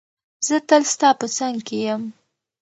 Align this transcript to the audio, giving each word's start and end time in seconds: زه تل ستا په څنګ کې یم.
زه 0.47 0.55
تل 0.69 0.83
ستا 0.93 1.09
په 1.19 1.27
څنګ 1.37 1.57
کې 1.67 1.77
یم. 1.87 2.03